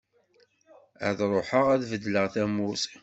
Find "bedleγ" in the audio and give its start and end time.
1.91-2.25